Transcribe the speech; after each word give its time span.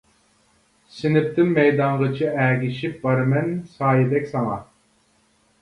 سىنىپتىن 0.99 1.51
مەيدانغىچە 1.57 2.31
ئەگىشىپ 2.45 2.97
بارىمەن 3.05 3.53
سايىدەك 3.75 4.27
ساڭا. 4.35 4.57